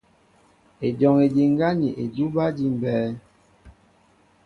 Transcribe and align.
Ejɔŋ 0.87 1.15
ediŋgá 1.25 1.69
ni 1.79 1.87
edúbɛ́ 2.03 2.45
éjḭmbɛ́ɛ́. 2.49 3.11